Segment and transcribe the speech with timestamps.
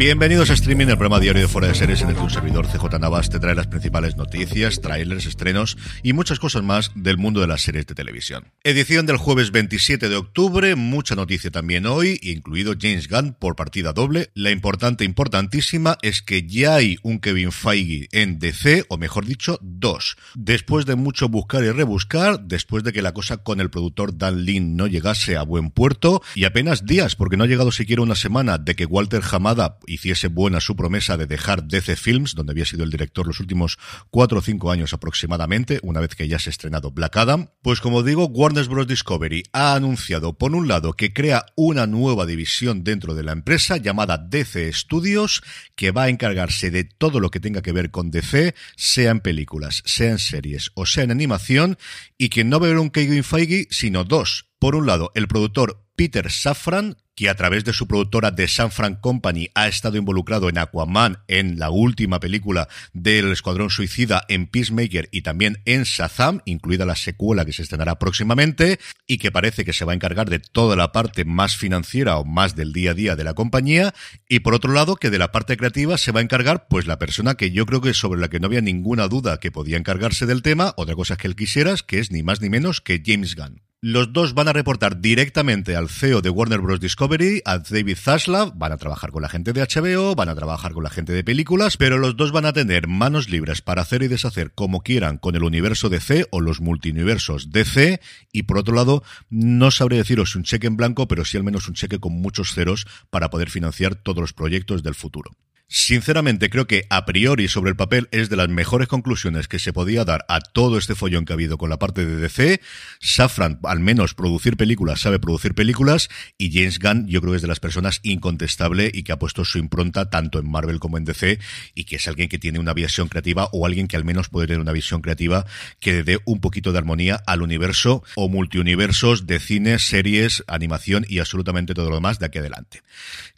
[0.00, 2.66] Bienvenidos a Streaming, el programa diario de Fuera de Series en el que un servidor
[2.66, 7.42] CJ Navas te trae las principales noticias, trailers, estrenos y muchas cosas más del mundo
[7.42, 8.50] de las series de televisión.
[8.64, 13.92] Edición del jueves 27 de octubre, mucha noticia también hoy, incluido James Gunn por partida
[13.92, 14.30] doble.
[14.32, 19.58] La importante, importantísima, es que ya hay un Kevin Feige en DC, o mejor dicho,
[19.60, 20.16] dos.
[20.34, 24.46] Después de mucho buscar y rebuscar, después de que la cosa con el productor Dan
[24.46, 28.14] Lin no llegase a buen puerto, y apenas días, porque no ha llegado siquiera una
[28.14, 32.64] semana de que Walter Hamada hiciese buena su promesa de dejar DC Films, donde había
[32.64, 33.78] sido el director los últimos
[34.10, 37.50] cuatro o cinco años aproximadamente, una vez que ya se ha estrenado Black Adam.
[37.62, 38.86] Pues como digo, Warner Bros.
[38.86, 43.76] Discovery ha anunciado, por un lado, que crea una nueva división dentro de la empresa
[43.76, 45.42] llamada DC Studios,
[45.76, 49.20] que va a encargarse de todo lo que tenga que ver con DC, sea en
[49.20, 51.78] películas, sea en series o sea en animación,
[52.16, 54.46] y que no va un Kevin Feige, sino dos.
[54.58, 58.70] Por un lado, el productor Peter Safran, que a través de su productora The San
[58.70, 64.46] Fran Company ha estado involucrado en Aquaman, en la última película del Escuadrón Suicida, en
[64.46, 69.66] Peacemaker y también en Shazam, incluida la secuela que se estrenará próximamente, y que parece
[69.66, 72.92] que se va a encargar de toda la parte más financiera o más del día
[72.92, 73.92] a día de la compañía,
[74.26, 76.98] y por otro lado que de la parte creativa se va a encargar pues la
[76.98, 80.24] persona que yo creo que sobre la que no había ninguna duda que podía encargarse
[80.24, 83.36] del tema, otra cosa que él quisieras, que es ni más ni menos que James
[83.36, 83.60] Gunn.
[83.82, 86.80] Los dos van a reportar directamente al CEO de Warner Bros.
[86.80, 90.74] Discovery, a David Zaslav, van a trabajar con la gente de HBO, van a trabajar
[90.74, 94.02] con la gente de películas, pero los dos van a tener manos libres para hacer
[94.02, 98.74] y deshacer como quieran con el universo DC o los multiuniversos DC, y por otro
[98.74, 102.12] lado, no sabré deciros un cheque en blanco, pero sí al menos un cheque con
[102.12, 105.30] muchos ceros para poder financiar todos los proyectos del futuro.
[105.72, 109.72] Sinceramente, creo que a priori sobre el papel es de las mejores conclusiones que se
[109.72, 112.60] podía dar a todo este follón que ha habido con la parte de DC.
[112.98, 116.08] Safran, al menos producir películas, sabe producir películas.
[116.38, 119.44] Y James Gunn, yo creo que es de las personas incontestable y que ha puesto
[119.44, 121.38] su impronta tanto en Marvel como en DC.
[121.76, 124.48] Y que es alguien que tiene una visión creativa o alguien que al menos puede
[124.48, 125.46] tener una visión creativa
[125.78, 131.20] que dé un poquito de armonía al universo o multiuniversos de cine, series, animación y
[131.20, 132.82] absolutamente todo lo demás de aquí adelante.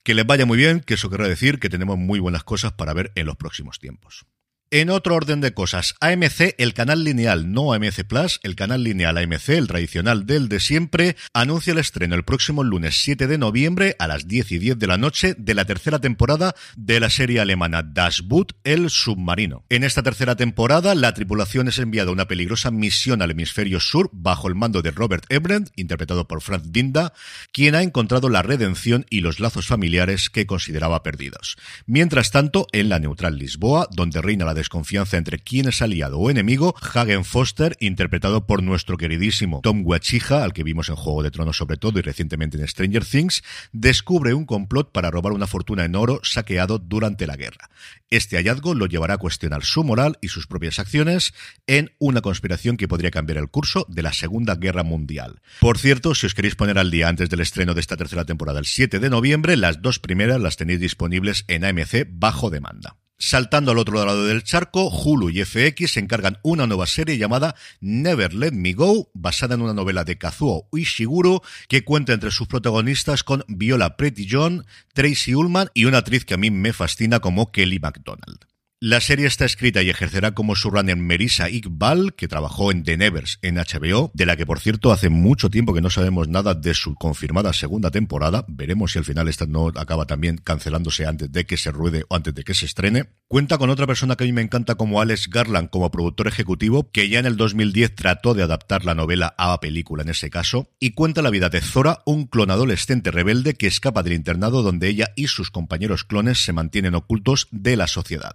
[0.04, 2.92] Que les vaya muy bien, que eso querrá decir que tenemos muy buenas cosas para
[2.92, 4.26] ver en los próximos tiempos.
[4.74, 9.18] En otro orden de cosas, AMC, el canal lineal, no AMC Plus, el canal lineal
[9.18, 13.96] AMC, el tradicional del de siempre, anuncia el estreno el próximo lunes 7 de noviembre
[13.98, 17.40] a las 10 y 10 de la noche de la tercera temporada de la serie
[17.40, 19.66] alemana Das Boot, el submarino.
[19.68, 24.08] En esta tercera temporada, la tripulación es enviada a una peligrosa misión al hemisferio sur
[24.10, 27.12] bajo el mando de Robert Ebrandt, interpretado por Franz Dinda,
[27.52, 31.58] quien ha encontrado la redención y los lazos familiares que consideraba perdidos.
[31.84, 36.30] Mientras tanto, en la neutral Lisboa, donde reina la desconfianza entre quién es aliado o
[36.30, 41.32] enemigo, Hagen Foster, interpretado por nuestro queridísimo Tom Guachija, al que vimos en Juego de
[41.32, 45.84] Tronos sobre todo y recientemente en Stranger Things, descubre un complot para robar una fortuna
[45.84, 47.70] en oro saqueado durante la guerra.
[48.08, 51.34] Este hallazgo lo llevará a cuestionar su moral y sus propias acciones
[51.66, 55.40] en una conspiración que podría cambiar el curso de la Segunda Guerra Mundial.
[55.60, 58.60] Por cierto, si os queréis poner al día antes del estreno de esta tercera temporada,
[58.60, 62.96] el 7 de noviembre, las dos primeras las tenéis disponibles en AMC bajo demanda.
[63.24, 68.34] Saltando al otro lado del charco, Hulu y FX encargan una nueva serie llamada Never
[68.34, 73.22] Let Me Go, basada en una novela de Kazuo Ishiguro, que cuenta entre sus protagonistas
[73.22, 77.52] con Viola Pretty John, Tracy Ullman y una actriz que a mí me fascina como
[77.52, 78.51] Kelly MacDonald.
[78.84, 83.38] La serie está escrita y ejercerá como runner Merisa Iqbal, que trabajó en The Nevers
[83.40, 86.74] en HBO, de la que por cierto hace mucho tiempo que no sabemos nada de
[86.74, 88.44] su confirmada segunda temporada.
[88.48, 92.16] Veremos si al final esta no acaba también cancelándose antes de que se ruede o
[92.16, 93.04] antes de que se estrene.
[93.28, 96.90] Cuenta con otra persona que a mí me encanta como Alex Garland como productor ejecutivo,
[96.90, 100.72] que ya en el 2010 trató de adaptar la novela a película en ese caso,
[100.80, 104.88] y cuenta la vida de Zora, un clon adolescente rebelde que escapa del internado donde
[104.88, 108.34] ella y sus compañeros clones se mantienen ocultos de la sociedad.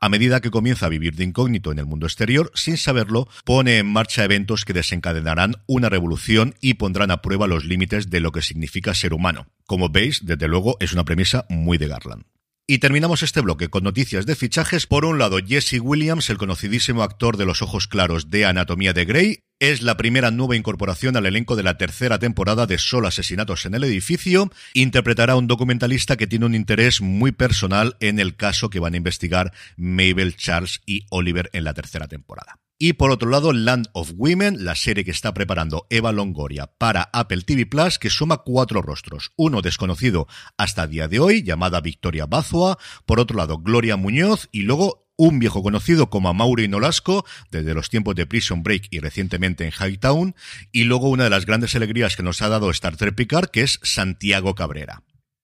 [0.00, 3.78] A medida que comienza a vivir de incógnito en el mundo exterior, sin saberlo, pone
[3.78, 8.32] en marcha eventos que desencadenarán una revolución y pondrán a prueba los límites de lo
[8.32, 9.46] que significa ser humano.
[9.66, 12.24] Como veis, desde luego es una premisa muy de Garland.
[12.68, 14.88] Y terminamos este bloque con noticias de fichajes.
[14.88, 19.04] Por un lado, Jesse Williams, el conocidísimo actor de los ojos claros de Anatomía de
[19.04, 23.66] Grey, es la primera nueva incorporación al elenco de la tercera temporada de Solo Asesinatos
[23.66, 24.50] en el Edificio.
[24.74, 28.94] Interpretará a un documentalista que tiene un interés muy personal en el caso que van
[28.94, 32.58] a investigar Mabel, Charles y Oliver en la tercera temporada.
[32.78, 37.08] Y por otro lado, Land of Women, la serie que está preparando Eva Longoria para
[37.14, 39.32] Apple TV Plus, que suma cuatro rostros.
[39.36, 40.26] Uno desconocido
[40.58, 42.78] hasta día de hoy, llamada Victoria Bazua.
[43.06, 44.50] Por otro lado, Gloria Muñoz.
[44.52, 49.00] Y luego un viejo conocido como Amaury Nolasco, desde los tiempos de Prison Break y
[49.00, 50.34] recientemente en Hightown,
[50.70, 53.62] y luego una de las grandes alegrías que nos ha dado Star Trek Picard, que
[53.62, 55.02] es Santiago Cabrera.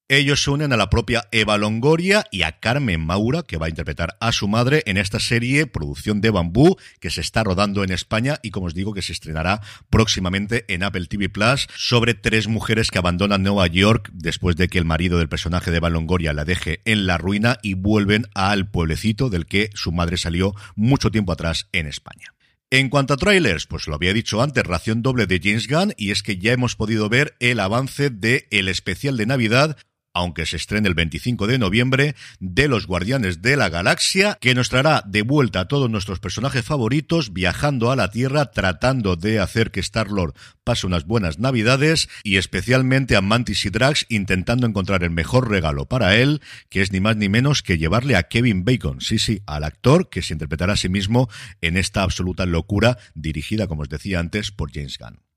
[0.08, 3.68] Ellos se unen a la propia Eva Longoria y a Carmen Maura, que va a
[3.70, 7.92] interpretar a su madre en esta serie, producción de Bambú, que se está rodando en
[7.92, 12.46] España y, como os digo, que se estrenará próximamente en Apple TV Plus, sobre tres
[12.46, 16.34] mujeres que abandonan Nueva York después de que el marido del personaje de Eva Longoria
[16.34, 21.10] la deje en la ruina y vuelven al pueblecito del que su madre salió mucho
[21.10, 22.34] tiempo atrás en España.
[22.70, 26.10] En cuanto a trailers, pues lo había dicho antes, ración doble de James Gunn, y
[26.10, 29.76] es que ya hemos podido ver el avance de el especial de Navidad
[30.14, 34.68] aunque se estrene el 25 de noviembre, de Los Guardianes de la Galaxia, que nos
[34.68, 39.70] traerá de vuelta a todos nuestros personajes favoritos viajando a la Tierra, tratando de hacer
[39.70, 45.10] que Star-Lord pase unas buenas Navidades y especialmente a Mantis y Drax intentando encontrar el
[45.10, 49.00] mejor regalo para él, que es ni más ni menos que llevarle a Kevin Bacon,
[49.00, 51.28] sí, sí, al actor que se interpretará a sí mismo
[51.60, 55.31] en esta absoluta locura dirigida, como os decía antes, por James Gunn.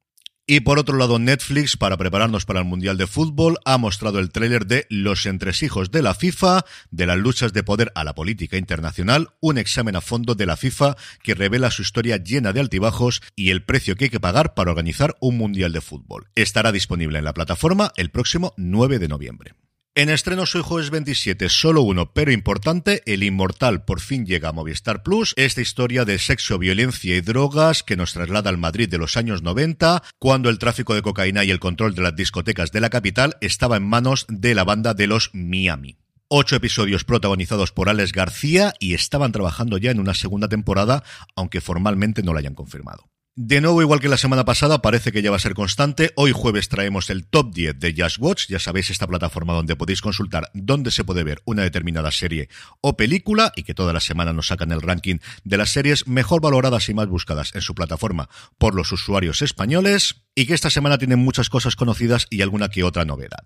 [0.47, 4.29] Y por otro lado, Netflix, para prepararnos para el Mundial de Fútbol, ha mostrado el
[4.29, 8.55] tráiler de Los entresijos de la FIFA, de las luchas de poder a la política
[8.55, 13.23] internacional, un examen a fondo de la FIFA que revela su historia llena de altibajos
[13.35, 16.27] y el precio que hay que pagar para organizar un Mundial de Fútbol.
[16.35, 19.64] Estará disponible en la plataforma el próximo 9 de noviembre.
[19.97, 24.51] En estreno hoy jueves 27, solo uno, pero importante, El Inmortal por fin llega a
[24.51, 28.97] Movistar Plus, esta historia de sexo, violencia y drogas que nos traslada al Madrid de
[28.97, 32.81] los años 90, cuando el tráfico de cocaína y el control de las discotecas de
[32.81, 35.95] la capital estaba en manos de la banda de los Miami.
[36.27, 41.05] Ocho episodios protagonizados por Alex García y estaban trabajando ya en una segunda temporada,
[41.37, 43.14] aunque formalmente no la hayan confirmado.
[43.37, 46.13] De nuevo, igual que la semana pasada, parece que ya va a ser constante.
[46.15, 48.47] Hoy jueves traemos el top 10 de Just Watch.
[48.47, 52.47] Ya sabéis, esta plataforma donde podéis consultar dónde se puede ver una determinada serie
[52.79, 56.39] o película y que toda la semana nos sacan el ranking de las series mejor
[56.39, 60.97] valoradas y más buscadas en su plataforma por los usuarios españoles y que esta semana
[60.97, 63.45] tienen muchas cosas conocidas y alguna que otra novedad.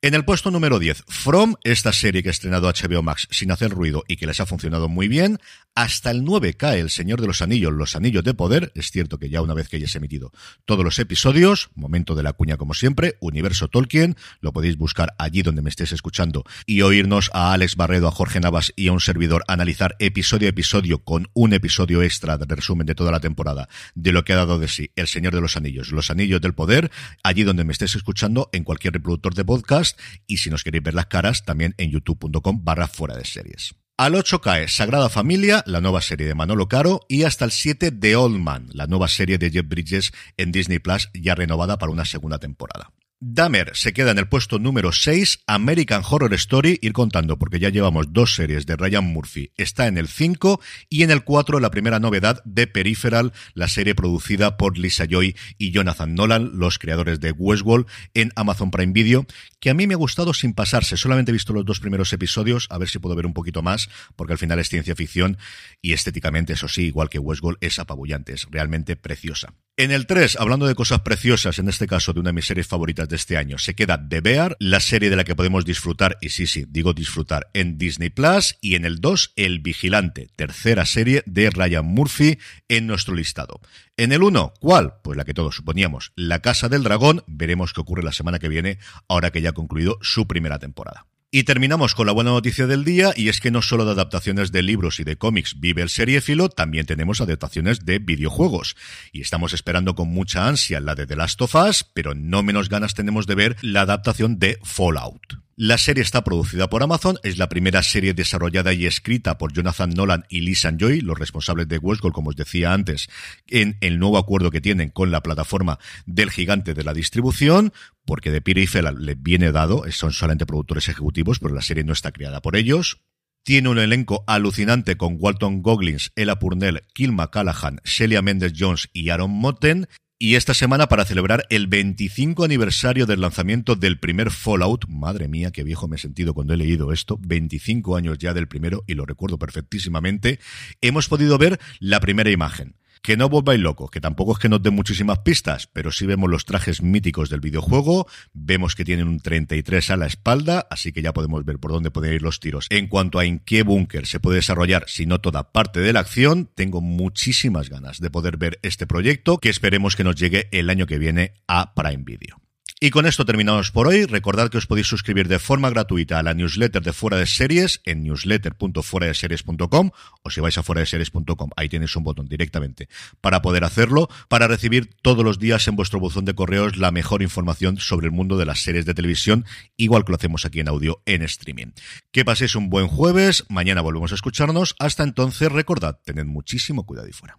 [0.00, 3.72] En el puesto número 10, From, esta serie que ha estrenado HBO Max sin hacer
[3.72, 5.38] ruido y que les ha funcionado muy bien.
[5.74, 8.70] Hasta el 9 cae El Señor de los Anillos, Los Anillos de Poder.
[8.76, 10.30] Es cierto que ya una vez que hayas emitido
[10.64, 15.42] todos los episodios, momento de la cuña como siempre, Universo Tolkien, lo podéis buscar allí
[15.42, 19.00] donde me estéis escuchando y oírnos a Alex Barredo, a Jorge Navas y a un
[19.00, 23.68] servidor analizar episodio a episodio con un episodio extra de resumen de toda la temporada
[23.96, 26.54] de lo que ha dado de sí El Señor de los Anillos, Los Anillos del
[26.54, 26.90] Poder,
[27.22, 30.94] allí donde me estés escuchando, en cualquier reproductor de podcast, y si nos queréis ver
[30.94, 33.74] las caras, también en youtube.com barra fuera de series.
[33.96, 37.90] Al 8 cae Sagrada Familia, la nueva serie de Manolo Caro, y hasta el 7
[37.90, 41.90] The Old Man, la nueva serie de Jeff Bridges en Disney Plus, ya renovada para
[41.90, 42.92] una segunda temporada.
[43.20, 47.68] Dahmer se queda en el puesto número 6, American Horror Story, ir contando porque ya
[47.68, 51.72] llevamos dos series de Ryan Murphy, está en el 5 y en el 4 la
[51.72, 57.18] primera novedad de Peripheral, la serie producida por Lisa Joy y Jonathan Nolan, los creadores
[57.18, 59.26] de Westworld en Amazon Prime Video,
[59.58, 62.68] que a mí me ha gustado sin pasarse, solamente he visto los dos primeros episodios,
[62.70, 65.38] a ver si puedo ver un poquito más, porque al final es ciencia ficción
[65.82, 69.54] y estéticamente, eso sí, igual que Westworld, es apabullante, es realmente preciosa.
[69.80, 72.66] En el 3, hablando de cosas preciosas, en este caso de una de mis series
[72.66, 76.18] favoritas de este año, se queda The Bear, la serie de la que podemos disfrutar,
[76.20, 80.84] y sí, sí, digo disfrutar, en Disney Plus, y en el 2, El Vigilante, tercera
[80.84, 83.60] serie de Ryan Murphy en nuestro listado.
[83.96, 84.94] En el 1, ¿cuál?
[85.04, 88.48] Pues la que todos suponíamos, La Casa del Dragón, veremos qué ocurre la semana que
[88.48, 91.06] viene, ahora que ya ha concluido su primera temporada.
[91.30, 94.50] Y terminamos con la buena noticia del día, y es que no solo de adaptaciones
[94.50, 98.76] de libros y de cómics vive el seriéfilo, también tenemos adaptaciones de videojuegos.
[99.12, 102.70] Y estamos esperando con mucha ansia la de The Last of Us, pero no menos
[102.70, 105.47] ganas tenemos de ver la adaptación de Fallout.
[105.60, 109.90] La serie está producida por Amazon, es la primera serie desarrollada y escrita por Jonathan
[109.90, 113.08] Nolan y Lee Joy, los responsables de Westworld, como os decía antes,
[113.48, 117.72] en el nuevo acuerdo que tienen con la plataforma del gigante de la distribución,
[118.04, 121.92] porque de Piri y le viene dado, son solamente productores ejecutivos, pero la serie no
[121.92, 123.00] está creada por ellos.
[123.42, 129.08] Tiene un elenco alucinante con Walton Goggins, Ella Purnell, Kilma Callahan, Shelia Mendes Jones y
[129.08, 129.88] Aaron Motten.
[130.20, 135.52] Y esta semana, para celebrar el 25 aniversario del lanzamiento del primer Fallout, madre mía,
[135.52, 138.94] qué viejo me he sentido cuando he leído esto, 25 años ya del primero, y
[138.94, 140.40] lo recuerdo perfectísimamente,
[140.80, 142.74] hemos podido ver la primera imagen.
[143.02, 146.30] Que no volváis locos, que tampoco es que nos den muchísimas pistas, pero sí vemos
[146.30, 151.02] los trajes míticos del videojuego, vemos que tienen un 33 a la espalda, así que
[151.02, 152.66] ya podemos ver por dónde pueden ir los tiros.
[152.70, 156.00] En cuanto a en qué búnker se puede desarrollar, si no toda parte de la
[156.00, 160.70] acción, tengo muchísimas ganas de poder ver este proyecto, que esperemos que nos llegue el
[160.70, 162.47] año que viene a Prime Video.
[162.80, 164.04] Y con esto terminamos por hoy.
[164.04, 167.80] Recordad que os podéis suscribir de forma gratuita a la newsletter de Fuera de Series
[167.84, 169.90] en newsletter.fueradeseries.com
[170.22, 172.88] o si vais a fuera de series.com, ahí tenéis un botón directamente
[173.20, 177.22] para poder hacerlo, para recibir todos los días en vuestro buzón de correos la mejor
[177.22, 179.44] información sobre el mundo de las series de televisión,
[179.76, 181.72] igual que lo hacemos aquí en audio en streaming.
[182.12, 184.76] Que paséis un buen jueves, mañana volvemos a escucharnos.
[184.78, 187.38] Hasta entonces, recordad, tened muchísimo cuidado y fuera.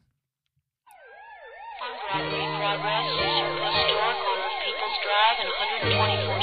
[5.29, 6.38] 5 and 124.